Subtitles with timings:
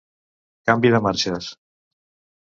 [0.69, 1.49] Canvi de marxes.